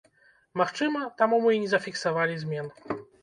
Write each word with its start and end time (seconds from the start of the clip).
Магчыма, 0.61 1.01
таму 1.19 1.39
мы 1.45 1.51
і 1.57 1.61
не 1.65 1.69
зафіксавалі 1.75 2.39
змен. 2.47 2.73